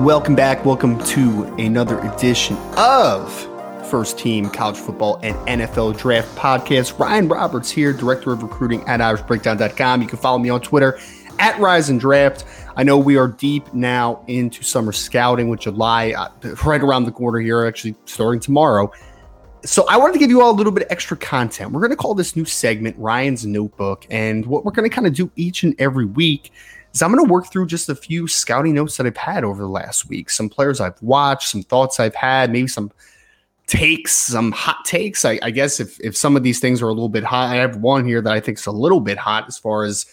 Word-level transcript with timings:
Welcome 0.00 0.34
back. 0.34 0.64
Welcome 0.64 0.98
to 1.08 1.44
another 1.58 2.00
edition 2.00 2.56
of 2.78 3.30
First 3.90 4.18
Team 4.18 4.48
College 4.48 4.78
Football 4.78 5.20
and 5.22 5.36
NFL 5.46 5.98
Draft 5.98 6.34
Podcast. 6.36 6.98
Ryan 6.98 7.28
Roberts 7.28 7.70
here, 7.70 7.92
Director 7.92 8.32
of 8.32 8.42
Recruiting 8.42 8.80
at 8.88 9.00
IrishBreakdown.com. 9.00 10.00
You 10.00 10.08
can 10.08 10.18
follow 10.18 10.38
me 10.38 10.48
on 10.48 10.62
Twitter 10.62 10.98
at 11.38 11.60
Rise 11.60 11.90
and 11.90 12.00
Draft. 12.00 12.46
I 12.76 12.82
know 12.82 12.96
we 12.96 13.18
are 13.18 13.28
deep 13.28 13.74
now 13.74 14.24
into 14.26 14.62
summer 14.62 14.92
scouting 14.92 15.50
with 15.50 15.60
July 15.60 16.12
uh, 16.12 16.30
right 16.64 16.80
around 16.80 17.04
the 17.04 17.12
corner 17.12 17.38
here, 17.38 17.66
actually 17.66 17.94
starting 18.06 18.40
tomorrow. 18.40 18.90
So 19.66 19.86
I 19.86 19.98
wanted 19.98 20.14
to 20.14 20.18
give 20.18 20.30
you 20.30 20.40
all 20.40 20.50
a 20.50 20.56
little 20.56 20.72
bit 20.72 20.84
of 20.84 20.90
extra 20.90 21.18
content. 21.18 21.72
We're 21.72 21.80
going 21.80 21.90
to 21.90 21.96
call 21.96 22.14
this 22.14 22.34
new 22.36 22.46
segment 22.46 22.96
Ryan's 22.98 23.44
Notebook. 23.44 24.06
And 24.08 24.46
what 24.46 24.64
we're 24.64 24.72
going 24.72 24.88
to 24.88 24.94
kind 24.94 25.06
of 25.06 25.12
do 25.12 25.30
each 25.36 25.62
and 25.62 25.78
every 25.78 26.06
week 26.06 26.52
is 26.92 27.02
I'm 27.02 27.12
going 27.12 27.24
to 27.24 27.32
work 27.32 27.50
through 27.50 27.66
just 27.66 27.88
a 27.88 27.94
few 27.94 28.26
scouting 28.26 28.74
notes 28.74 28.96
that 28.96 29.06
I've 29.06 29.16
had 29.16 29.44
over 29.44 29.62
the 29.62 29.68
last 29.68 30.08
week, 30.08 30.30
some 30.30 30.48
players 30.48 30.80
I've 30.80 31.00
watched, 31.02 31.48
some 31.48 31.62
thoughts 31.62 32.00
I've 32.00 32.14
had, 32.14 32.50
maybe 32.50 32.68
some 32.68 32.90
takes, 33.66 34.14
some 34.14 34.50
hot 34.52 34.84
takes. 34.84 35.24
I, 35.24 35.38
I, 35.42 35.50
guess 35.50 35.78
if 35.78 35.98
if 36.00 36.16
some 36.16 36.36
of 36.36 36.42
these 36.42 36.58
things 36.58 36.82
are 36.82 36.86
a 36.86 36.92
little 36.92 37.08
bit 37.08 37.22
hot, 37.22 37.50
I 37.50 37.56
have 37.56 37.76
one 37.76 38.04
here 38.04 38.20
that 38.20 38.32
I 38.32 38.40
think 38.40 38.58
is 38.58 38.66
a 38.66 38.72
little 38.72 39.00
bit 39.00 39.16
hot 39.16 39.44
as 39.46 39.56
far 39.56 39.84
as 39.84 40.06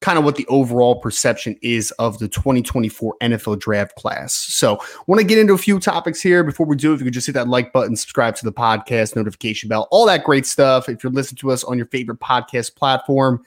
kind 0.00 0.18
of 0.18 0.24
what 0.24 0.36
the 0.36 0.46
overall 0.46 1.00
perception 1.00 1.56
is 1.62 1.90
of 1.92 2.18
the 2.18 2.28
2024 2.28 3.16
NFL 3.22 3.58
draft 3.58 3.96
class. 3.96 4.34
So, 4.34 4.78
want 5.06 5.20
to 5.20 5.26
get 5.26 5.38
into 5.38 5.54
a 5.54 5.58
few 5.58 5.80
topics 5.80 6.20
here. 6.20 6.44
Before 6.44 6.66
we 6.66 6.76
do, 6.76 6.94
if 6.94 7.00
you 7.00 7.04
could 7.04 7.14
just 7.14 7.26
hit 7.26 7.32
that 7.32 7.48
like 7.48 7.72
button, 7.72 7.96
subscribe 7.96 8.36
to 8.36 8.44
the 8.44 8.52
podcast, 8.52 9.16
notification 9.16 9.68
bell, 9.68 9.88
all 9.90 10.06
that 10.06 10.22
great 10.22 10.46
stuff. 10.46 10.88
If 10.88 11.02
you're 11.02 11.12
listening 11.12 11.38
to 11.38 11.50
us 11.50 11.64
on 11.64 11.76
your 11.76 11.86
favorite 11.86 12.20
podcast 12.20 12.76
platform, 12.76 13.42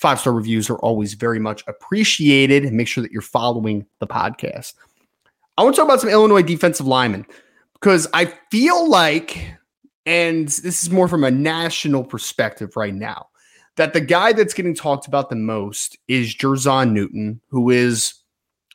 Five 0.00 0.18
star 0.18 0.32
reviews 0.32 0.70
are 0.70 0.78
always 0.78 1.12
very 1.12 1.38
much 1.38 1.62
appreciated. 1.66 2.64
And 2.64 2.74
make 2.74 2.88
sure 2.88 3.02
that 3.02 3.12
you're 3.12 3.20
following 3.20 3.84
the 3.98 4.06
podcast. 4.06 4.72
I 5.58 5.62
want 5.62 5.74
to 5.74 5.80
talk 5.80 5.88
about 5.88 6.00
some 6.00 6.08
Illinois 6.08 6.40
defensive 6.40 6.86
linemen 6.86 7.26
because 7.74 8.06
I 8.14 8.32
feel 8.50 8.88
like, 8.88 9.54
and 10.06 10.48
this 10.48 10.82
is 10.82 10.88
more 10.88 11.06
from 11.06 11.22
a 11.22 11.30
national 11.30 12.02
perspective 12.02 12.76
right 12.76 12.94
now, 12.94 13.26
that 13.76 13.92
the 13.92 14.00
guy 14.00 14.32
that's 14.32 14.54
getting 14.54 14.74
talked 14.74 15.06
about 15.06 15.28
the 15.28 15.36
most 15.36 15.98
is 16.08 16.34
Jer'Zhan 16.34 16.92
Newton, 16.92 17.42
who 17.48 17.68
is 17.68 18.14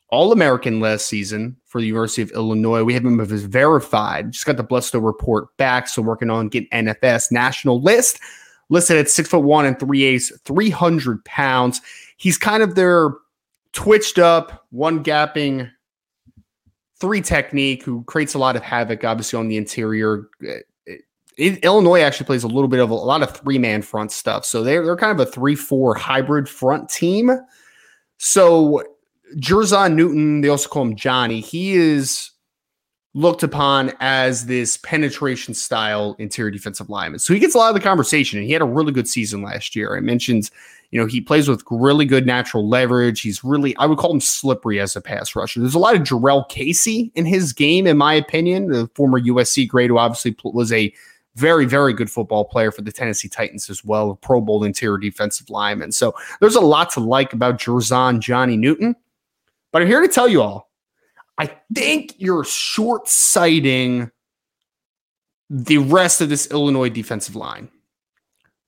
All 0.10 0.32
American 0.32 0.80
last 0.80 1.08
season 1.08 1.58
for 1.66 1.82
the 1.82 1.88
University 1.88 2.22
of 2.22 2.30
Illinois. 2.32 2.84
We 2.84 2.94
have 2.94 3.04
him 3.04 3.26
verified. 3.26 4.32
Just 4.32 4.46
got 4.46 4.58
the 4.58 4.64
Blesto 4.64 5.04
report 5.04 5.58
back, 5.58 5.88
so 5.88 6.04
working 6.04 6.30
on 6.30 6.50
getting 6.50 6.70
NFS 6.70 7.32
national 7.32 7.82
list 7.82 8.20
listed 8.70 8.98
at 8.98 9.10
six 9.10 9.30
foot 9.30 9.44
one 9.44 9.66
and 9.66 9.80
three 9.80 10.04
eighths, 10.04 10.32
300 10.46 11.24
pounds. 11.26 11.82
He's 12.18 12.38
kind 12.38 12.64
of 12.64 12.76
their 12.76 13.12
twitched 13.74 14.20
up, 14.20 14.66
one 14.72 15.04
gapping, 15.04 15.70
three 17.00 17.22
technique 17.22 17.84
who 17.84 18.04
creates 18.06 18.34
a 18.34 18.40
lot 18.40 18.56
of 18.56 18.64
havoc, 18.64 19.04
obviously, 19.04 19.38
on 19.38 19.48
the 19.48 19.58
interior. 19.58 20.30
It, 20.40 20.66
it, 21.38 21.64
Illinois 21.64 22.02
actually 22.02 22.26
plays 22.26 22.44
a 22.44 22.48
little 22.48 22.70
bit 22.70 22.80
of 22.80 22.92
a, 22.92 22.94
a 22.94 22.96
lot 22.96 23.22
of 23.22 23.36
three 23.36 23.60
man 23.60 23.82
front 23.82 24.12
stuff. 24.12 24.46
So 24.46 24.64
they're, 24.64 24.84
they're 24.84 24.96
kind 24.96 25.20
of 25.20 25.28
a 25.28 25.30
three 25.30 25.56
four 25.56 25.96
hybrid 25.96 26.48
front 26.48 26.90
team. 26.90 27.32
So 28.18 28.84
Jer'Zhan 29.38 29.96
Newton, 29.96 30.42
they 30.42 30.50
also 30.50 30.70
call 30.70 30.84
him 30.84 30.96
Johnny. 30.96 31.42
He 31.42 31.74
is 31.74 32.32
looked 33.16 33.44
upon 33.44 33.94
as 34.02 34.46
this 34.46 34.76
penetration 34.76 35.54
style 35.54 36.18
interior 36.20 36.52
defensive 36.52 36.90
lineman. 36.90 37.18
So 37.18 37.34
he 37.34 37.40
gets 37.40 37.56
a 37.56 37.58
lot 37.58 37.70
of 37.70 37.74
the 37.74 37.80
conversation 37.80 38.38
and 38.38 38.46
he 38.46 38.52
had 38.52 38.62
a 38.62 38.66
really 38.66 38.92
good 38.92 39.08
season 39.08 39.42
last 39.42 39.74
year. 39.74 39.96
I 39.96 40.02
mentioned, 40.02 40.52
you 40.92 41.00
know, 41.00 41.06
he 41.08 41.22
plays 41.22 41.48
with 41.48 41.64
really 41.72 42.04
good 42.04 42.26
natural 42.26 42.68
leverage. 42.68 43.22
He's 43.22 43.42
really, 43.42 43.74
I 43.78 43.86
would 43.86 44.00
call 44.00 44.12
him 44.12 44.20
slippery 44.20 44.82
as 44.82 44.98
a 44.98 45.02
pass 45.02 45.34
rusher. 45.34 45.62
There's 45.62 45.76
a 45.76 45.80
lot 45.80 45.96
of 45.96 46.02
Jurrell 46.02 46.48
Casey 46.50 47.10
in 47.16 47.26
his 47.26 47.54
game, 47.54 47.88
in 47.88 47.98
my 47.98 48.14
opinion, 48.14 48.68
the 48.68 48.90
former 48.96 49.20
USC 49.22 49.66
great 49.66 49.90
who 49.90 49.98
obviously 49.98 50.36
was 50.44 50.74
a 50.74 50.94
very, 51.36 51.66
very 51.66 51.94
good 51.94 52.12
football 52.12 52.44
player 52.44 52.70
for 52.70 52.82
the 52.82 52.92
Tennessee 52.92 53.30
Titans 53.30 53.70
as 53.70 53.84
well, 53.84 54.12
a 54.12 54.16
Pro 54.16 54.42
Bowl 54.42 54.66
interior 54.66 54.98
defensive 54.98 55.50
lineman. 55.50 55.94
So 55.94 56.14
there's 56.42 56.56
a 56.56 56.62
lot 56.62 56.90
to 56.92 57.00
like 57.00 57.32
about 57.32 57.60
Jer'Zhan 57.60 58.20
Johnny 58.20 58.58
Newton. 58.58 58.94
But 59.72 59.82
I'm 59.82 59.88
here 59.88 60.02
to 60.02 60.08
tell 60.10 60.28
you 60.28 60.42
all 60.42 60.70
I 61.38 61.52
think 61.74 62.14
you're 62.18 62.46
short 62.46 63.08
sighting 63.08 64.10
the 65.50 65.78
rest 65.78 66.22
of 66.22 66.30
this 66.30 66.50
Illinois 66.52 66.90
defensive 66.90 67.36
line. 67.36 67.70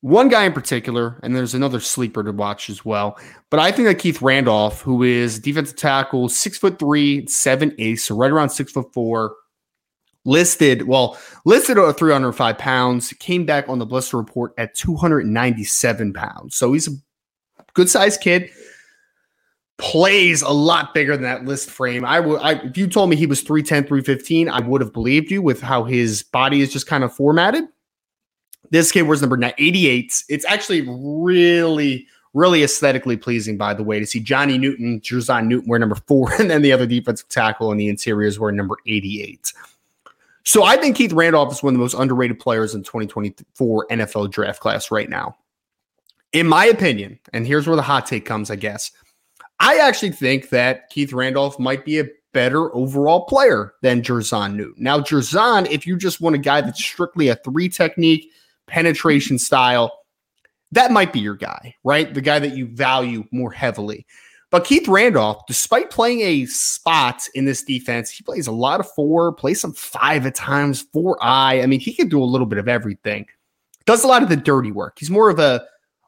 One 0.02 0.30
guy 0.30 0.44
in 0.44 0.54
particular, 0.54 1.20
and 1.24 1.36
there's 1.36 1.56
another 1.56 1.80
sleeper 1.80 2.24
to 2.24 2.32
watch 2.32 2.70
as 2.70 2.86
well. 2.86 3.20
But 3.50 3.60
I 3.60 3.72
think 3.72 3.88
that 3.88 3.96
Keith 3.96 4.22
Randolph, 4.22 4.82
who 4.82 5.02
is 5.02 5.40
defensive 5.40 5.76
tackle, 5.76 6.30
six 6.30 6.58
foot 6.58 6.78
three, 6.78 7.26
seven 7.28 7.74
eight, 7.80 7.96
so 7.96 8.16
right 8.16 8.32
around 8.32 8.52
six 8.52 8.72
foot 8.72 8.94
four, 8.94 9.36
listed, 10.24 10.84
well, 10.84 11.18
listed 11.46 11.80
at 11.80 11.98
305 11.98 12.58
pounds, 12.58 13.12
came 13.14 13.46
back 13.46 13.68
on 13.70 13.80
the 13.80 13.88
Blesto 13.88 14.14
report 14.14 14.54
at 14.58 14.76
297 14.76 16.14
pounds. 16.14 16.56
So 16.56 16.74
he's 16.74 16.88
a 16.88 16.92
good 17.74 17.90
sized 17.90 18.22
kid 18.22 18.52
plays 19.78 20.42
a 20.42 20.50
lot 20.50 20.94
bigger 20.94 21.14
than 21.14 21.24
that 21.24 21.46
list 21.46 21.70
frame. 21.70 22.04
I 22.04 22.20
would 22.20 22.42
I, 22.42 22.54
if 22.64 22.78
you 22.78 22.88
told 22.88 23.10
me 23.10 23.16
he 23.16 23.28
was 23.28 23.42
310, 23.42 23.88
315, 23.88 24.50
I 24.50 24.60
would 24.60 24.82
have 24.82 24.92
believed 24.92 25.32
you 25.32 25.42
with 25.42 25.62
how 25.62 25.84
his 25.84 26.24
body 26.24 26.62
is 26.62 26.72
just 26.72 26.88
kind 26.88 27.04
of 27.04 27.14
formatted. 27.14 27.66
This 28.70 28.92
kid 28.92 29.04
wears 29.04 29.22
number 29.22 29.40
88. 29.58 30.24
It's 30.30 30.46
actually 30.46 30.82
really, 30.82 32.08
really 32.34 32.64
aesthetically 32.64 33.16
pleasing, 33.16 33.58
by 33.58 33.74
the 33.74 33.84
way, 33.84 34.00
to 34.00 34.06
see 34.06 34.20
Johnny 34.20 34.58
Newton, 34.58 35.00
Jer'Zhan 35.00 35.48
Newton 35.48 35.70
wear 35.70 35.80
number 35.80 35.96
four, 35.96 36.34
and 36.40 36.50
then 36.50 36.64
the 36.64 36.74
other 36.74 36.86
defensive 36.86 37.30
tackle 37.30 37.72
in 37.72 37.78
the 37.78 37.88
interiors 37.88 38.40
wear 38.40 38.52
number 38.52 38.76
88. 38.86 39.54
So 40.44 40.64
I 40.64 40.78
think 40.78 40.96
Keith 40.96 41.14
Randolph 41.14 41.52
is 41.52 41.62
one 41.62 41.74
of 41.74 41.78
the 41.78 41.84
most 41.84 41.94
underrated 41.94 42.40
players 42.40 42.74
in 42.74 42.82
2024 42.82 43.88
NFL 43.92 44.32
draft 44.32 44.60
class 44.60 44.92
right 44.92 45.10
now. 45.10 45.36
In 46.34 46.48
my 46.48 46.66
opinion, 46.66 47.20
and 47.34 47.46
here's 47.46 47.68
where 47.68 47.76
the 47.76 47.82
hot 47.82 48.06
take 48.06 48.26
comes, 48.26 48.50
I 48.50 48.56
guess. 48.56 48.92
I 49.60 49.78
actually 49.78 50.12
think 50.12 50.50
that 50.50 50.90
Keith 50.90 51.14
Randolph 51.14 51.60
might 51.60 51.84
be 51.86 52.00
a 52.00 52.08
better 52.34 52.74
overall 52.76 53.26
player 53.26 53.74
than 53.82 54.02
Jer'Zhan 54.02 54.54
Newton. 54.54 54.84
Now, 54.84 55.00
Jer'Zhan, 55.00 55.70
if 55.72 55.88
you 55.88 55.98
just 55.98 56.22
want 56.22 56.36
a 56.36 56.40
guy 56.40 56.62
that's 56.62 56.84
strictly 56.84 57.30
a 57.30 57.36
three 57.38 57.70
technique 57.70 58.32
penetration 58.68 59.40
style, 59.40 59.92
that 60.72 60.92
might 60.92 61.14
be 61.14 61.20
your 61.20 61.36
guy, 61.36 61.74
right? 61.84 62.14
The 62.14 62.22
guy 62.22 62.40
that 62.40 62.56
you 62.56 62.68
value 62.68 63.24
more 63.32 63.52
heavily. 63.52 64.06
But 64.50 64.64
Keith 64.64 64.88
Randolph, 64.88 65.46
despite 65.48 65.90
playing 65.90 66.22
a 66.22 66.46
spot 66.46 67.22
in 67.36 67.46
this 67.46 67.64
defense, 67.64 68.10
he 68.10 68.24
plays 68.24 68.48
a 68.48 68.52
lot 68.52 68.80
of 68.80 68.90
four, 68.92 69.34
plays 69.34 69.60
some 69.60 69.74
five 69.74 70.26
at 70.26 70.36
times, 70.36 70.86
four 70.94 71.18
I. 71.22 71.62
I 71.62 71.66
mean, 71.66 71.80
he 71.80 71.94
can 71.94 72.08
do 72.08 72.22
a 72.22 72.26
little 72.26 72.48
bit 72.48 72.60
of 72.60 72.68
everything. 72.68 73.26
Does 73.86 74.04
a 74.04 74.08
lot 74.08 74.24
of 74.24 74.30
the 74.30 74.38
dirty 74.38 74.72
work. 74.72 75.00
He's 75.00 75.10
more 75.10 75.30
of 75.30 75.40
a 75.40 75.66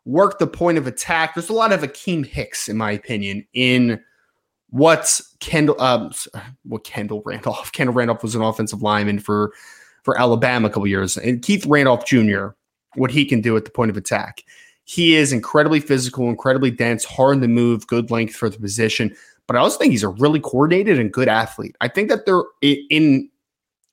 work 0.09 0.40
the 0.40 0.47
point 0.47 0.78
of 0.78 0.88
attack. 0.88 1.36
There's 1.36 1.50
a 1.50 1.53
lot 1.53 1.72
of 1.72 1.81
Akiem 1.81 2.25
Hicks, 2.25 2.68
in 2.68 2.78
my 2.78 2.92
opinion, 2.92 3.46
in 3.53 4.02
what 4.70 5.22
Kendall, 5.40 5.80
um, 5.81 6.12
what 6.64 6.84
Kendall 6.84 7.22
Randolph. 7.25 7.72
Kendall 7.74 7.94
Randolph 7.94 8.24
was 8.24 8.36
an 8.36 8.42
offensive 8.42 8.81
lineman 8.81 9.19
for 9.19 9.54
for 10.04 10.19
Alabama 10.19 10.68
a 10.68 10.69
couple 10.69 10.88
years, 10.88 11.18
and 11.18 11.42
Keith 11.42 11.66
Randolph 11.66 12.06
Jr. 12.06 12.50
What 12.95 13.12
he 13.12 13.25
can 13.25 13.42
do 13.42 13.56
at 13.56 13.66
the 13.66 13.72
point 13.72 13.92
of 13.92 13.98
attack. 13.98 14.44
He 14.86 15.16
is 15.16 15.31
incredibly 15.31 15.80
physical, 15.80 16.30
incredibly 16.30 16.72
dense, 16.72 17.06
hard 17.06 17.42
to 17.42 17.48
move, 17.48 17.86
good 17.86 18.10
length 18.10 18.36
for 18.36 18.50
the 18.50 18.57
position. 18.57 19.16
But 19.45 19.56
I 19.56 19.60
also 19.60 19.78
think 19.78 19.92
he's 19.92 20.04
a 20.04 20.10
really 20.10 20.39
coordinated 20.39 20.98
and 20.98 21.13
good 21.13 21.28
athlete. 21.28 21.75
I 21.81 21.88
think 21.88 22.10
that 22.10 22.25
they're 22.25 22.44
in 22.62 23.30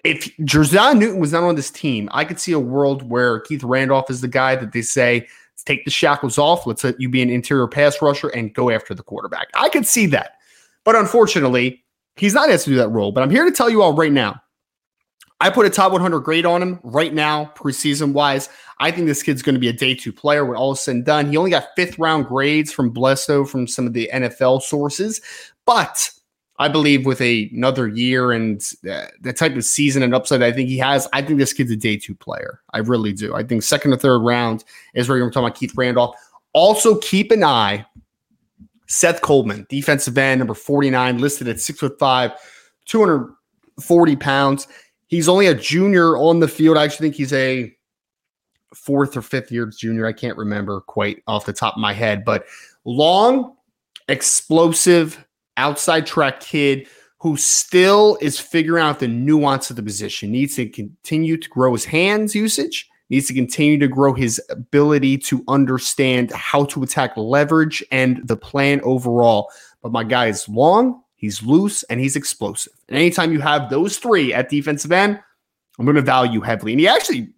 if 0.04 0.34
Jer'Zhan 0.38 0.98
Newton 0.98 1.18
was 1.18 1.32
not 1.32 1.42
on 1.42 1.56
this 1.56 1.70
team, 1.70 2.08
I 2.12 2.24
could 2.24 2.38
see 2.38 2.52
a 2.52 2.60
world 2.60 3.10
where 3.10 3.40
Keith 3.40 3.64
Randolph 3.64 4.08
is 4.08 4.20
the 4.20 4.28
guy 4.28 4.54
that 4.56 4.72
they 4.72 4.82
say 4.82 5.26
take 5.64 5.84
the 5.84 5.90
shackles 5.90 6.38
off. 6.38 6.66
Let's 6.66 6.84
let 6.84 7.00
you 7.00 7.08
be 7.08 7.22
an 7.22 7.30
interior 7.30 7.68
pass 7.68 8.00
rusher 8.02 8.28
and 8.28 8.54
go 8.54 8.70
after 8.70 8.94
the 8.94 9.02
quarterback. 9.02 9.48
I 9.54 9.68
could 9.68 9.86
see 9.86 10.06
that. 10.06 10.32
But 10.84 10.96
unfortunately, 10.96 11.84
he's 12.16 12.34
not 12.34 12.50
asked 12.50 12.64
to 12.64 12.70
do 12.70 12.76
that 12.76 12.88
role. 12.88 13.12
But 13.12 13.22
I'm 13.22 13.30
here 13.30 13.44
to 13.44 13.50
tell 13.50 13.70
you 13.70 13.82
all 13.82 13.94
right 13.94 14.12
now. 14.12 14.40
I 15.40 15.50
put 15.50 15.66
a 15.66 15.70
top 15.70 15.92
100 15.92 16.20
grade 16.20 16.46
on 16.46 16.62
him 16.62 16.80
right 16.82 17.12
now, 17.12 17.52
preseason 17.54 18.12
wise. 18.14 18.48
I 18.78 18.90
think 18.90 19.06
this 19.06 19.22
kid's 19.22 19.42
going 19.42 19.54
to 19.54 19.60
be 19.60 19.68
a 19.68 19.72
day 19.72 19.94
two 19.94 20.12
player 20.12 20.46
when 20.46 20.56
all 20.56 20.72
is 20.72 20.80
said 20.80 20.94
and 20.94 21.04
done. 21.04 21.30
He 21.30 21.36
only 21.36 21.50
got 21.50 21.68
fifth 21.76 21.98
round 21.98 22.26
grades 22.26 22.72
from 22.72 22.92
Blesto 22.92 23.46
from 23.46 23.66
some 23.66 23.86
of 23.86 23.92
the 23.92 24.08
NFL 24.14 24.62
sources, 24.62 25.20
but 25.66 26.10
I 26.58 26.68
believe 26.68 27.04
with 27.04 27.20
a, 27.20 27.50
another 27.52 27.86
year 27.86 28.32
and 28.32 28.62
uh, 28.90 29.06
the 29.20 29.32
type 29.32 29.56
of 29.56 29.64
season 29.64 30.02
and 30.02 30.14
upside 30.14 30.42
I 30.42 30.52
think 30.52 30.68
he 30.68 30.78
has, 30.78 31.06
I 31.12 31.22
think 31.22 31.38
this 31.38 31.52
kid's 31.52 31.70
a 31.70 31.76
day 31.76 31.96
two 31.96 32.14
player. 32.14 32.60
I 32.72 32.78
really 32.78 33.12
do. 33.12 33.34
I 33.34 33.42
think 33.42 33.62
second 33.62 33.92
or 33.92 33.98
third 33.98 34.20
round 34.20 34.64
is 34.94 35.08
where 35.08 35.18
you're 35.18 35.30
talking 35.30 35.46
about 35.46 35.58
Keith 35.58 35.74
Randolph. 35.76 36.16
Also, 36.52 36.96
keep 36.98 37.30
an 37.30 37.44
eye. 37.44 37.84
Seth 38.88 39.20
Coleman, 39.20 39.66
defensive 39.68 40.16
end, 40.16 40.38
number 40.38 40.54
49, 40.54 41.18
listed 41.18 41.48
at 41.48 41.60
six 41.60 41.80
foot 41.80 41.98
five, 41.98 42.32
240 42.86 44.16
pounds. 44.16 44.68
He's 45.08 45.28
only 45.28 45.48
a 45.48 45.54
junior 45.54 46.16
on 46.16 46.40
the 46.40 46.48
field. 46.48 46.76
I 46.76 46.84
actually 46.84 47.08
think 47.08 47.16
he's 47.16 47.32
a 47.32 47.76
fourth 48.74 49.16
or 49.16 49.22
fifth 49.22 49.50
year 49.50 49.66
junior. 49.66 50.06
I 50.06 50.12
can't 50.12 50.36
remember 50.36 50.80
quite 50.82 51.22
off 51.26 51.46
the 51.46 51.52
top 51.52 51.74
of 51.74 51.80
my 51.80 51.92
head, 51.92 52.24
but 52.24 52.46
long, 52.84 53.56
explosive, 54.08 55.24
outside 55.56 56.06
track 56.06 56.40
kid 56.40 56.86
who 57.18 57.36
still 57.36 58.18
is 58.20 58.38
figuring 58.38 58.84
out 58.84 59.00
the 59.00 59.08
nuance 59.08 59.70
of 59.70 59.76
the 59.76 59.82
position, 59.82 60.30
needs 60.30 60.56
to 60.56 60.68
continue 60.68 61.36
to 61.36 61.48
grow 61.48 61.72
his 61.72 61.84
hands 61.84 62.34
usage, 62.34 62.88
needs 63.10 63.26
to 63.26 63.34
continue 63.34 63.78
to 63.78 63.88
grow 63.88 64.12
his 64.12 64.40
ability 64.50 65.16
to 65.18 65.42
understand 65.48 66.30
how 66.32 66.64
to 66.66 66.82
attack 66.82 67.16
leverage 67.16 67.82
and 67.90 68.20
the 68.26 68.36
plan 68.36 68.80
overall. 68.82 69.50
But 69.82 69.92
my 69.92 70.04
guy 70.04 70.26
is 70.26 70.48
long, 70.48 71.02
he's 71.14 71.42
loose, 71.42 71.82
and 71.84 72.00
he's 72.00 72.16
explosive. 72.16 72.72
And 72.88 72.98
anytime 72.98 73.32
you 73.32 73.40
have 73.40 73.70
those 73.70 73.98
three 73.98 74.34
at 74.34 74.48
defensive 74.48 74.92
end, 74.92 75.20
I'm 75.78 75.84
going 75.84 75.96
to 75.96 76.02
value 76.02 76.40
heavily. 76.40 76.72
And 76.72 76.80
he 76.80 76.88
actually 76.88 77.30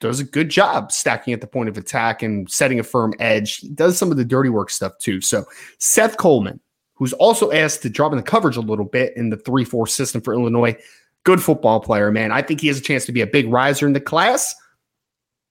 does 0.00 0.20
a 0.20 0.24
good 0.24 0.50
job 0.50 0.92
stacking 0.92 1.32
at 1.32 1.40
the 1.40 1.46
point 1.46 1.68
of 1.68 1.78
attack 1.78 2.22
and 2.22 2.50
setting 2.50 2.78
a 2.78 2.82
firm 2.82 3.14
edge. 3.18 3.56
He 3.58 3.68
does 3.70 3.96
some 3.96 4.10
of 4.10 4.16
the 4.16 4.24
dirty 4.24 4.50
work 4.50 4.70
stuff 4.70 4.98
too. 4.98 5.20
So 5.20 5.44
Seth 5.78 6.16
Coleman, 6.16 6.60
who's 6.96 7.12
also 7.14 7.52
asked 7.52 7.82
to 7.82 7.90
drop 7.90 8.12
in 8.12 8.16
the 8.16 8.22
coverage 8.22 8.56
a 8.56 8.60
little 8.60 8.84
bit 8.84 9.16
in 9.16 9.30
the 9.30 9.36
3 9.36 9.64
4 9.64 9.86
system 9.86 10.20
for 10.20 10.34
Illinois. 10.34 10.76
Good 11.24 11.42
football 11.42 11.80
player, 11.80 12.10
man. 12.10 12.32
I 12.32 12.42
think 12.42 12.60
he 12.60 12.68
has 12.68 12.78
a 12.78 12.82
chance 12.82 13.04
to 13.06 13.12
be 13.12 13.20
a 13.20 13.26
big 13.26 13.48
riser 13.48 13.86
in 13.86 13.92
the 13.92 14.00
class, 14.00 14.54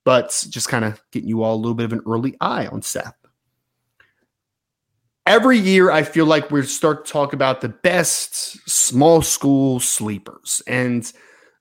but 0.04 0.46
just 0.50 0.70
kind 0.70 0.86
of 0.86 1.02
getting 1.12 1.30
you 1.30 1.44
all 1.44 1.56
a 1.56 1.58
little 1.58 1.76
bit 1.76 1.86
of 1.86 1.94
an 1.94 2.02
early 2.08 2.36
eye 2.42 2.68
on 2.68 2.82
Seth. 2.82 3.16
Every 5.26 5.58
year, 5.58 5.90
I 5.92 6.04
feel 6.04 6.26
like 6.28 6.52
we 6.52 6.62
start 6.64 7.06
to 7.06 7.12
talk 7.12 7.34
about 7.34 7.62
the 7.62 7.70
best 7.70 8.70
small 8.70 9.24
school 9.24 9.80
sleepers. 9.80 10.62
And 10.68 11.12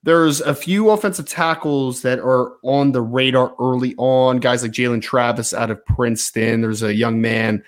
there's 0.03 0.43
a 0.43 0.55
few 0.55 0.91
offensive 0.91 1.27
tackles 1.27 2.03
that 2.03 2.19
are 2.19 2.53
on 2.63 2.93
the 2.93 3.01
radar 3.01 3.55
early 3.59 3.95
on. 3.97 4.39
Guys 4.39 4.63
like 4.63 4.73
Jalen 4.73 5.01
Travis 5.01 5.55
out 5.55 5.71
of 5.71 5.85
Princeton. 5.87 6.61
There's 6.61 6.83
a 6.83 6.95
young 6.95 7.23
man. 7.23 7.65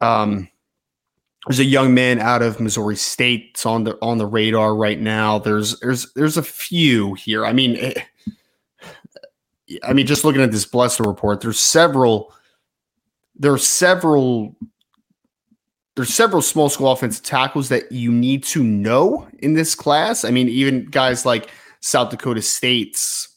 Um, 0.00 0.48
there's 1.48 1.60
a 1.60 1.64
young 1.64 1.94
man 1.94 2.20
out 2.20 2.42
of 2.42 2.60
Missouri 2.60 2.94
State 2.94 3.52
it's 3.54 3.64
on 3.64 3.84
the 3.84 3.96
on 4.02 4.18
the 4.18 4.26
radar 4.26 4.76
right 4.76 5.00
now. 5.00 5.38
There's 5.38 5.80
there's 5.80 6.12
there's 6.12 6.36
a 6.36 6.42
few 6.42 7.14
here. 7.14 7.46
I 7.46 7.54
mean, 7.54 7.76
it, 7.76 7.96
eh, 7.96 9.78
I 9.82 9.94
mean, 9.94 10.06
just 10.06 10.24
looking 10.24 10.42
at 10.42 10.52
this 10.52 10.66
Blesto 10.66 11.06
report, 11.06 11.40
there's 11.40 11.58
several. 11.58 12.34
There 13.34 13.52
are 13.52 13.58
several. 13.58 14.56
There's 15.96 16.12
several 16.12 16.42
small 16.42 16.68
school 16.68 16.92
offensive 16.92 17.24
tackles 17.24 17.70
that 17.70 17.90
you 17.90 18.12
need 18.12 18.44
to 18.44 18.62
know 18.62 19.26
in 19.38 19.54
this 19.54 19.74
class. 19.74 20.24
I 20.24 20.30
mean, 20.30 20.48
even 20.48 20.84
guys 20.84 21.24
like 21.24 21.50
South 21.80 22.10
Dakota 22.10 22.42
State's 22.42 23.34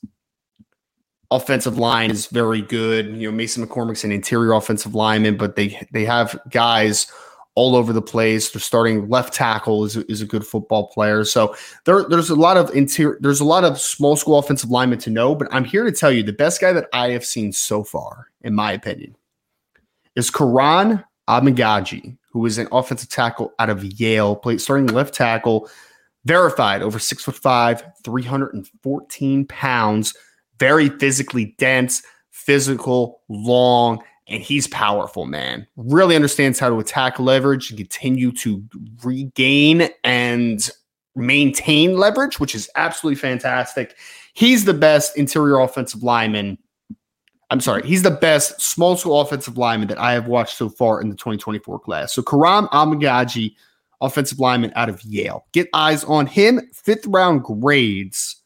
offensive 1.31 1.77
line 1.77 2.11
is 2.11 2.27
very 2.27 2.61
good. 2.61 3.07
You 3.07 3.31
know, 3.31 3.35
Mason 3.35 3.65
McCormick's 3.65 4.03
an 4.03 4.11
interior 4.11 4.51
offensive 4.51 4.93
lineman, 4.93 5.37
but 5.37 5.55
they 5.55 5.87
they 5.93 6.03
have 6.03 6.37
guys 6.49 7.07
all 7.55 7.75
over 7.75 7.91
the 7.91 8.01
place. 8.01 8.49
They're 8.49 8.61
starting 8.61 9.09
left 9.09 9.33
tackle 9.33 9.83
is, 9.83 9.97
is 9.97 10.21
a 10.21 10.25
good 10.25 10.45
football 10.45 10.87
player. 10.87 11.25
So 11.25 11.55
there, 11.85 12.03
there's 12.03 12.29
a 12.29 12.35
lot 12.35 12.57
of 12.57 12.69
interior, 12.71 13.17
there's 13.21 13.41
a 13.41 13.45
lot 13.45 13.63
of 13.63 13.79
small 13.79 14.15
school 14.15 14.37
offensive 14.37 14.69
linemen 14.69 14.99
to 14.99 15.09
know, 15.09 15.35
but 15.35 15.47
I'm 15.51 15.65
here 15.65 15.83
to 15.83 15.91
tell 15.91 16.11
you 16.11 16.23
the 16.23 16.33
best 16.33 16.61
guy 16.61 16.71
that 16.73 16.87
I 16.93 17.09
have 17.09 17.25
seen 17.25 17.51
so 17.51 17.83
far, 17.83 18.27
in 18.41 18.55
my 18.55 18.71
opinion, 18.71 19.15
is 20.15 20.31
Kiran 20.31 21.03
Amegadjie, 21.27 22.17
who 22.31 22.45
is 22.45 22.57
an 22.57 22.67
offensive 22.71 23.09
tackle 23.09 23.53
out 23.59 23.69
of 23.69 23.83
Yale, 23.99 24.35
played 24.35 24.61
starting 24.61 24.87
left 24.87 25.13
tackle, 25.13 25.69
verified 26.25 26.81
over 26.81 26.99
six 26.99 27.23
foot 27.23 27.35
five, 27.35 27.83
314 28.03 29.45
pounds, 29.47 30.13
very 30.57 30.89
physically 30.89 31.55
dense, 31.57 32.01
physical, 32.29 33.21
long, 33.27 34.01
and 34.31 34.41
he's 34.41 34.67
powerful, 34.67 35.25
man. 35.25 35.67
Really 35.75 36.15
understands 36.15 36.57
how 36.57 36.69
to 36.69 36.79
attack 36.79 37.19
leverage 37.19 37.69
and 37.69 37.77
continue 37.77 38.31
to 38.33 38.63
regain 39.03 39.89
and 40.03 40.69
maintain 41.15 41.97
leverage, 41.97 42.39
which 42.39 42.55
is 42.55 42.69
absolutely 42.75 43.19
fantastic. 43.19 43.97
He's 44.33 44.63
the 44.63 44.73
best 44.73 45.17
interior 45.17 45.59
offensive 45.59 46.01
lineman. 46.01 46.57
I'm 47.49 47.59
sorry, 47.59 47.85
he's 47.85 48.03
the 48.03 48.11
best 48.11 48.61
small 48.61 48.95
school 48.95 49.19
offensive 49.19 49.57
lineman 49.57 49.89
that 49.89 49.99
I 49.99 50.13
have 50.13 50.27
watched 50.27 50.55
so 50.55 50.69
far 50.69 51.01
in 51.01 51.09
the 51.09 51.15
2024 51.15 51.79
class. 51.79 52.13
So 52.13 52.21
Kiran 52.21 52.69
Amegadjie, 52.69 53.55
offensive 53.99 54.39
lineman 54.39 54.71
out 54.75 54.87
of 54.87 55.03
Yale. 55.03 55.45
Get 55.51 55.67
eyes 55.73 56.05
on 56.05 56.25
him. 56.27 56.61
Fifth 56.73 57.05
round 57.05 57.43
grades 57.43 58.37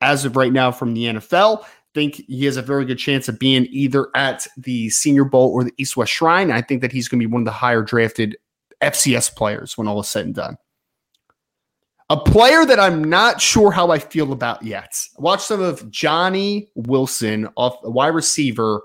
as 0.00 0.24
of 0.24 0.36
right 0.36 0.52
now 0.52 0.72
from 0.72 0.94
the 0.94 1.04
NFL 1.04 1.66
think 1.96 2.22
he 2.28 2.44
has 2.44 2.58
a 2.58 2.62
very 2.62 2.84
good 2.84 2.98
chance 2.98 3.26
of 3.26 3.38
being 3.38 3.66
either 3.70 4.08
at 4.14 4.46
the 4.58 4.90
Senior 4.90 5.24
Bowl 5.24 5.50
or 5.50 5.64
the 5.64 5.72
East 5.78 5.96
West 5.96 6.12
Shrine. 6.12 6.50
I 6.50 6.60
think 6.60 6.82
that 6.82 6.92
he's 6.92 7.08
going 7.08 7.18
to 7.18 7.26
be 7.26 7.32
one 7.32 7.40
of 7.40 7.46
the 7.46 7.52
higher 7.52 7.80
drafted 7.80 8.36
FCS 8.82 9.34
players 9.34 9.78
when 9.78 9.88
all 9.88 9.98
is 10.00 10.08
said 10.08 10.26
and 10.26 10.34
done. 10.34 10.58
A 12.10 12.18
player 12.18 12.66
that 12.66 12.78
I'm 12.78 13.02
not 13.02 13.40
sure 13.40 13.72
how 13.72 13.90
I 13.90 13.98
feel 13.98 14.32
about 14.32 14.62
yet. 14.62 14.94
Watch 15.16 15.40
some 15.40 15.62
of 15.62 15.90
Johnny 15.90 16.68
Wilson, 16.74 17.48
off 17.56 17.78
wide 17.82 18.08
receiver 18.08 18.82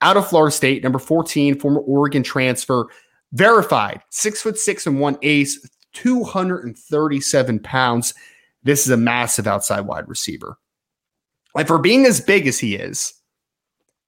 out 0.00 0.16
of 0.16 0.26
Florida 0.26 0.50
State, 0.50 0.82
number 0.82 0.98
14, 0.98 1.60
former 1.60 1.80
Oregon 1.80 2.22
transfer, 2.22 2.86
verified, 3.32 4.00
six 4.08 4.40
foot 4.40 4.56
six 4.56 4.86
and 4.86 4.98
one 4.98 5.18
ace, 5.20 5.68
237 5.92 7.58
pounds. 7.58 8.14
This 8.62 8.86
is 8.86 8.90
a 8.90 8.96
massive 8.96 9.46
outside 9.46 9.82
wide 9.82 10.08
receiver. 10.08 10.56
Like 11.58 11.66
for 11.66 11.78
being 11.78 12.06
as 12.06 12.20
big 12.20 12.46
as 12.46 12.56
he 12.56 12.76
is, 12.76 13.12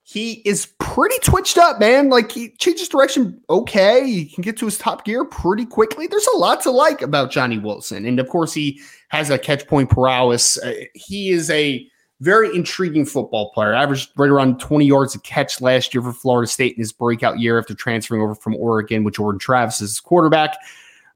he 0.05 0.35
is 0.45 0.69
pretty 0.79 1.17
twitched 1.21 1.59
up, 1.59 1.81
man. 1.81 2.09
Like 2.09 2.31
he 2.31 2.51
changes 2.59 2.89
direction 2.89 3.41
okay. 3.51 4.07
He 4.07 4.27
can 4.27 4.43
get 4.43 4.57
to 4.59 4.67
his 4.67 4.79
top 4.79 5.05
gear 5.05 5.25
pretty 5.25 5.67
quickly. 5.67 6.07
There's 6.07 6.29
a 6.29 6.37
lot 6.37 6.61
to 6.63 6.71
like 6.71 7.03
about 7.03 7.33
Johnny 7.33 7.59
Wilson. 7.59 8.07
And 8.07 8.21
of 8.21 8.29
course, 8.29 8.53
he 8.53 8.81
has 9.09 9.31
a 9.31 9.39
catch 9.39 9.67
point 9.67 9.91
prowess. 9.91 10.63
Uh, 10.63 10.75
he 10.95 11.31
is 11.31 11.51
a 11.51 11.85
very 12.21 12.55
intriguing 12.55 13.05
football 13.05 13.51
player. 13.51 13.73
Averaged 13.73 14.13
right 14.17 14.31
around 14.31 14.61
20 14.61 14.87
yards 14.87 15.17
a 15.17 15.21
catch 15.21 15.61
last 15.61 15.93
year 15.93 16.05
for 16.05 16.13
Florida 16.13 16.47
State 16.47 16.77
in 16.77 16.81
his 16.81 16.93
breakout 16.93 17.41
year 17.41 17.59
after 17.59 17.75
transferring 17.75 18.23
over 18.23 18.37
from 18.37 18.55
Oregon 18.55 19.03
with 19.03 19.15
Jordan 19.15 19.41
Travis 19.41 19.83
as 19.83 19.91
his 19.91 19.99
quarterback. 19.99 20.57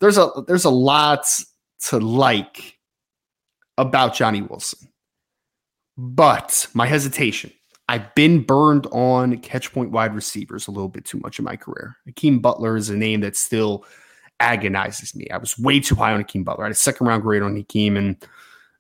There's 0.00 0.19
a 0.19 0.33
there's 0.49 0.64
a 0.64 0.71
lot 0.71 1.29
to 1.91 2.00
like 2.00 2.76
about 3.79 4.14
Johnny 4.14 4.43
Wilson. 4.43 4.88
But 5.97 6.67
my 6.75 6.87
hesitation, 6.87 7.53
I've 7.89 8.15
been 8.15 8.43
burned 8.43 8.87
on 8.93 9.39
catch 9.39 9.73
point 9.73 9.91
wide 9.91 10.15
receivers 10.15 10.67
a 10.67 10.71
little 10.71 10.89
bit 10.89 11.05
too 11.05 11.19
much 11.19 11.39
in 11.39 11.45
my 11.45 11.57
career. 11.57 11.97
Hakeem 12.07 12.41
Butler 12.41 12.77
is 12.77 12.91
a 12.91 12.97
name 12.97 13.21
that 13.21 13.37
still 13.37 13.85
agonizes 14.41 15.15
me. 15.15 15.29
I 15.31 15.37
was 15.37 15.59
way 15.59 15.81
too 15.81 15.95
high 15.95 16.13
on 16.13 16.21
Hakeem 16.21 16.45
Butler. 16.45 16.65
I 16.65 16.69
had 16.69 16.73
a 16.73 16.77
second 16.77 17.07
round 17.07 17.23
grade 17.23 17.43
on 17.43 17.57
Hakeem, 17.57 17.97
and 17.97 18.17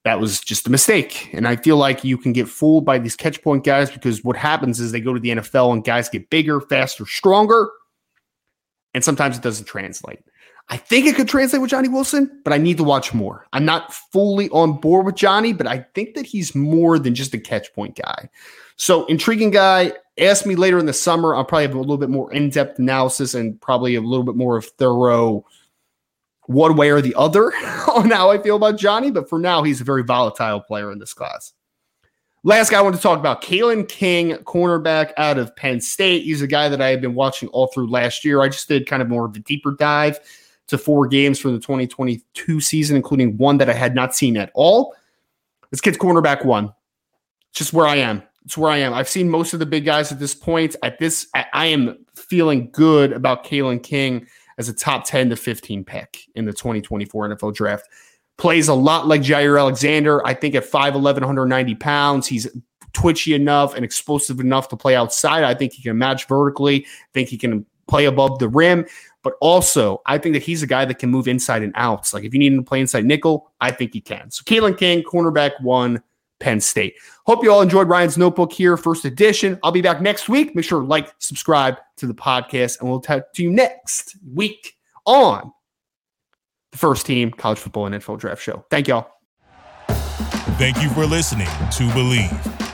that 0.04 0.20
was 0.20 0.40
just 0.40 0.66
a 0.66 0.70
mistake. 0.70 1.30
And 1.32 1.46
I 1.46 1.56
feel 1.56 1.76
like 1.76 2.04
you 2.04 2.18
can 2.18 2.32
get 2.32 2.48
fooled 2.48 2.84
by 2.84 2.98
these 2.98 3.16
catch 3.16 3.42
point 3.42 3.64
guys 3.64 3.90
because 3.90 4.24
what 4.24 4.36
happens 4.36 4.80
is 4.80 4.92
they 4.92 5.00
go 5.00 5.14
to 5.14 5.20
the 5.20 5.30
NFL 5.30 5.72
and 5.72 5.84
guys 5.84 6.08
get 6.08 6.30
bigger, 6.30 6.60
faster, 6.60 7.06
stronger, 7.06 7.70
and 8.92 9.04
sometimes 9.04 9.36
it 9.36 9.42
doesn't 9.42 9.66
translate. 9.66 10.20
I 10.68 10.78
think 10.78 11.06
it 11.06 11.14
could 11.14 11.28
translate 11.28 11.60
with 11.60 11.70
Johnny 11.70 11.88
Wilson, 11.88 12.40
but 12.42 12.52
I 12.52 12.58
need 12.58 12.78
to 12.78 12.84
watch 12.84 13.12
more. 13.12 13.46
I'm 13.52 13.66
not 13.66 13.92
fully 13.92 14.48
on 14.50 14.80
board 14.80 15.04
with 15.04 15.14
Johnny, 15.14 15.52
but 15.52 15.66
I 15.66 15.84
think 15.94 16.14
that 16.14 16.24
he's 16.24 16.54
more 16.54 16.98
than 16.98 17.14
just 17.14 17.34
a 17.34 17.38
catch 17.38 17.72
point 17.74 17.96
guy. 17.96 18.30
So, 18.76 19.04
intriguing 19.06 19.50
guy. 19.50 19.92
Ask 20.16 20.46
me 20.46 20.54
later 20.54 20.78
in 20.78 20.86
the 20.86 20.92
summer. 20.92 21.34
I'll 21.34 21.44
probably 21.44 21.66
have 21.66 21.74
a 21.74 21.80
little 21.80 21.98
bit 21.98 22.08
more 22.08 22.32
in 22.32 22.48
depth 22.48 22.78
analysis 22.78 23.34
and 23.34 23.60
probably 23.60 23.94
a 23.94 24.00
little 24.00 24.24
bit 24.24 24.36
more 24.36 24.56
of 24.56 24.64
thorough 24.64 25.44
one 26.46 26.76
way 26.76 26.90
or 26.90 27.00
the 27.00 27.14
other 27.14 27.46
on 27.94 28.10
how 28.10 28.30
I 28.30 28.38
feel 28.38 28.56
about 28.56 28.78
Johnny. 28.78 29.10
But 29.10 29.28
for 29.28 29.38
now, 29.38 29.62
he's 29.64 29.80
a 29.80 29.84
very 29.84 30.02
volatile 30.02 30.60
player 30.60 30.92
in 30.92 30.98
this 30.98 31.12
class. 31.12 31.52
Last 32.42 32.70
guy 32.70 32.78
I 32.78 32.82
want 32.82 32.94
to 32.94 33.02
talk 33.02 33.18
about, 33.18 33.42
Kalen 33.42 33.88
King, 33.88 34.32
cornerback 34.44 35.12
out 35.16 35.38
of 35.38 35.54
Penn 35.56 35.80
State. 35.80 36.24
He's 36.24 36.42
a 36.42 36.46
guy 36.46 36.68
that 36.68 36.80
I 36.80 36.88
have 36.88 37.00
been 37.00 37.14
watching 37.14 37.48
all 37.48 37.68
through 37.68 37.90
last 37.90 38.24
year. 38.24 38.42
I 38.42 38.48
just 38.48 38.68
did 38.68 38.86
kind 38.86 39.02
of 39.02 39.08
more 39.08 39.24
of 39.24 39.34
a 39.34 39.38
deeper 39.40 39.72
dive 39.72 40.20
to 40.68 40.78
four 40.78 41.06
games 41.06 41.38
for 41.38 41.50
the 41.50 41.58
2022 41.58 42.60
season, 42.60 42.96
including 42.96 43.36
one 43.36 43.58
that 43.58 43.68
I 43.68 43.74
had 43.74 43.94
not 43.94 44.14
seen 44.14 44.36
at 44.36 44.50
all. 44.54 44.94
This 45.70 45.80
kid's 45.80 45.98
cornerback 45.98 46.44
one. 46.44 46.72
It's 47.50 47.58
just 47.58 47.72
where 47.72 47.86
I 47.86 47.96
am. 47.96 48.22
It's 48.44 48.58
where 48.58 48.70
I 48.70 48.78
am. 48.78 48.92
I've 48.92 49.08
seen 49.08 49.28
most 49.28 49.54
of 49.54 49.58
the 49.58 49.66
big 49.66 49.84
guys 49.84 50.12
at 50.12 50.18
this 50.18 50.34
point. 50.34 50.76
At 50.82 50.98
this, 50.98 51.26
I, 51.34 51.46
I 51.52 51.66
am 51.66 52.04
feeling 52.14 52.70
good 52.70 53.12
about 53.12 53.44
Kalen 53.44 53.82
King 53.82 54.26
as 54.58 54.68
a 54.68 54.74
top 54.74 55.06
10 55.06 55.30
to 55.30 55.36
15 55.36 55.84
pick 55.84 56.20
in 56.34 56.44
the 56.44 56.52
2024 56.52 57.30
NFL 57.30 57.54
draft. 57.54 57.88
Plays 58.36 58.68
a 58.68 58.74
lot 58.74 59.06
like 59.06 59.22
Jaire 59.22 59.58
Alexander. 59.58 60.26
I 60.26 60.34
think 60.34 60.54
at 60.54 60.64
5'11, 60.64 61.02
190 61.02 61.74
pounds, 61.76 62.26
he's 62.26 62.48
twitchy 62.92 63.34
enough 63.34 63.74
and 63.74 63.84
explosive 63.84 64.40
enough 64.40 64.68
to 64.68 64.76
play 64.76 64.96
outside. 64.96 65.44
I 65.44 65.54
think 65.54 65.72
he 65.72 65.82
can 65.82 65.98
match 65.98 66.26
vertically. 66.26 66.84
I 66.86 67.12
think 67.12 67.28
he 67.28 67.38
can 67.38 67.66
play 67.86 68.06
above 68.06 68.38
the 68.38 68.48
rim. 68.48 68.86
But 69.24 69.34
also, 69.40 70.02
I 70.06 70.18
think 70.18 70.34
that 70.34 70.42
he's 70.42 70.62
a 70.62 70.66
guy 70.66 70.84
that 70.84 71.00
can 71.00 71.10
move 71.10 71.26
inside 71.26 71.62
and 71.62 71.72
outs. 71.74 72.14
Like 72.14 72.22
if 72.22 72.32
you 72.32 72.38
need 72.38 72.52
him 72.52 72.58
to 72.58 72.68
play 72.68 72.80
inside 72.80 73.04
nickel, 73.04 73.50
I 73.60 73.72
think 73.72 73.94
he 73.94 74.00
can. 74.00 74.30
So 74.30 74.44
Kalen 74.44 74.78
King, 74.78 75.02
cornerback 75.02 75.60
one, 75.62 76.00
Penn 76.40 76.60
State. 76.60 76.94
Hope 77.26 77.42
you 77.42 77.50
all 77.50 77.62
enjoyed 77.62 77.88
Ryan's 77.88 78.18
notebook 78.18 78.52
here, 78.52 78.76
first 78.76 79.04
edition. 79.04 79.58
I'll 79.62 79.72
be 79.72 79.80
back 79.80 80.00
next 80.02 80.28
week. 80.28 80.54
Make 80.54 80.66
sure 80.66 80.80
to 80.80 80.86
like, 80.86 81.12
subscribe 81.18 81.78
to 81.96 82.06
the 82.06 82.14
podcast, 82.14 82.80
and 82.80 82.88
we'll 82.88 83.00
talk 83.00 83.32
to 83.32 83.42
you 83.42 83.50
next 83.50 84.16
week 84.32 84.76
on 85.06 85.52
the 86.72 86.78
first 86.78 87.06
team 87.06 87.30
college 87.30 87.58
football 87.58 87.86
and 87.86 87.94
NFL 87.94 88.18
draft 88.18 88.42
show. 88.42 88.64
Thank 88.70 88.88
y'all. 88.88 89.08
Thank 90.58 90.82
you 90.82 90.90
for 90.90 91.06
listening 91.06 91.46
to 91.46 91.88
Bleav. 91.94 92.63